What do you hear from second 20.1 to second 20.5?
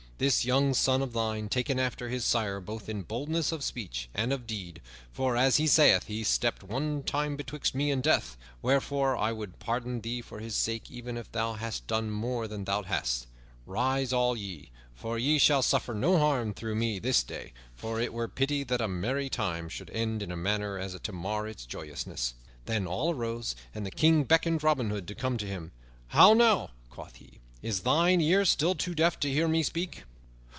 in a